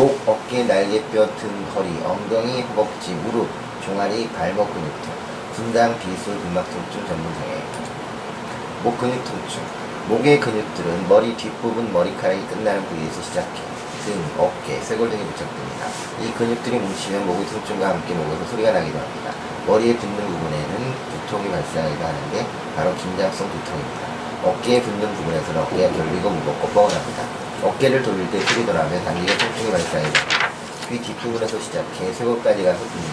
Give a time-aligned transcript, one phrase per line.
[0.00, 3.46] 목, 어깨, 날개뼈, 등, 허리, 엉덩이, 허벅지, 무릎,
[3.84, 5.12] 종아리, 발목 근육통,
[5.52, 7.62] 분당, 비술, 근막 통증 전문성에
[8.82, 9.60] 목 근육 통증.
[10.08, 13.60] 목의 근육들은 머리 뒷부분 머리카락이 끝나는 부위에서 시작해
[14.06, 15.86] 등, 어깨, 쇄골 등에 부착됩니다.
[16.22, 19.34] 이 근육들이 뭉치면 목의 통증과 함께 목에서 소리가 나기도 합니다.
[19.66, 24.00] 머리에 붙는 부분에는 두통이 발생하기도 하는데 바로 긴장성 두통입니다.
[24.44, 27.49] 어깨에 붙는 부분에서는 어깨가 결리고 무겁고 뻐근합니다.
[27.62, 30.20] 어깨를 돌릴 때 소리도 나며 단기간 통증이 발생합니다.
[30.88, 33.04] 귀 뒷부분에서 시작해 쇄골까지 가서 붙는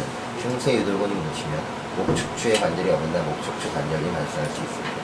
[0.42, 1.60] 흉쇄 유돌근이 뭉치면
[1.98, 4.96] 목 척추의 관절이 어긋나 목 척추 관절이 발생할 수 있습니다.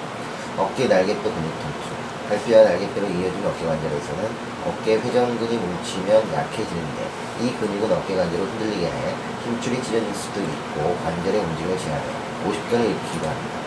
[0.57, 1.91] 어깨 날개뼈 근육 통증.
[2.29, 4.31] 발뼈와 날개뼈로 이어진 어깨 관절에서는
[4.63, 6.99] 어깨 회전근이 뭉치면 약해지는데
[7.41, 12.05] 이 근육은 어깨 관절을 흔들리게 해 힘줄이 찢어질 수도 있고 관절의 움직임을 제한해
[12.47, 13.59] 오십견을 일으키기도 합니다.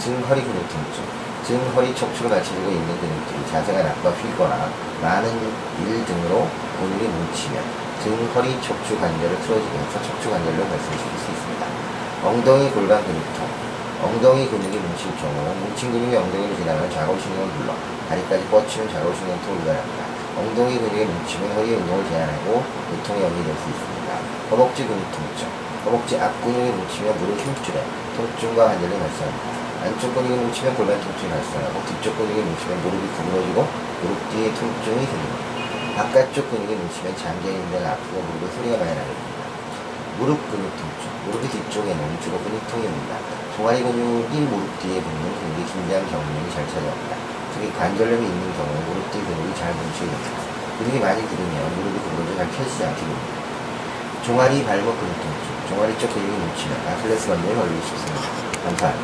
[0.00, 1.04] 등 허리 근육 통증.
[1.44, 4.68] 등 허리 척추를 받쳐주고 있는 근육들이 자세가 나빠 휘거나
[5.00, 7.62] 많은 일 등으로 근육이 뭉치면
[8.02, 11.66] 등 허리 척추 관절을 틀어지게 해서 척추 관절로 발생시킬 수 있습니다.
[12.24, 13.46] 엉덩이 골반 근육통.
[14.02, 17.74] 엉덩이 근육이 뭉칠 경우 뭉친 근육이 엉덩이를 지나면 좌골신경을 눌러
[18.08, 20.02] 다리까지 뻗치면 좌골신경통을 유발합니다.
[20.34, 24.18] 엉덩이 근육이 뭉치면 허리 운동을 제한하고 두통의 원인이 될수 있습니다.
[24.50, 25.46] 허벅지 근육 통증.
[25.86, 27.84] 허벅지 앞 근육이 뭉치면 무릎 힘줄에
[28.16, 29.63] 통증과 관절이 발생합니다.
[29.84, 33.68] 안쪽 근육이 뭉치면 골반 통증이 발생하고 뒤쪽 근육이 뭉치면 무릎이 구부러지고
[34.00, 35.44] 무릎 뒤에 통증이 생깁니다.
[36.00, 39.44] 바깥쪽 근육이 뭉치면 장기의 인대가 아프고 무릎에 소리가 많이 나게 됩니다.
[40.16, 41.04] 무릎 근육 통증.
[41.28, 43.12] 무릎이 뒤쪽에는 주로 근육통이 옵니다.
[43.60, 47.12] 종아리 근육이 무릎 뒤에 붙는 근육이 긴장 경련이 잘 찾아옵니다.
[47.52, 50.36] 특히 관절염이 있는 경우 무릎 뒤 근육이 잘 뭉치게 됩니다.
[50.80, 53.36] 근육이 많이 들으면 무릎이 구부러져 잘 펴지지 않게 됩니다.
[54.24, 55.44] 종아리 발목 근육 통증.
[55.68, 58.24] 종아리 쪽 근육이 뭉치면 아킬레스 건절이 걸리기 쉽습니다.
[58.64, 58.92] 감사합니다.